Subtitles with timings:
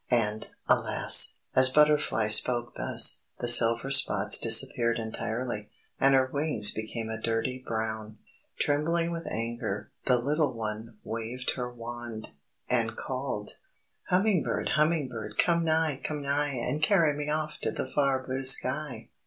[0.09, 1.35] And, alas!
[1.55, 7.59] as Butterfly spoke thus, the silver spots disappeared entirely, and her wings became a dirty
[7.59, 8.17] brown.
[8.59, 12.31] Trembling with anger, the little one waved her wand,
[12.67, 13.51] and called:
[14.09, 14.69] "_Hummingbird!
[14.69, 15.37] Hummingbird!
[15.37, 16.01] Come nigh!
[16.03, 16.55] Come nigh!
[16.55, 19.09] And carry me off To the far Blue Sky!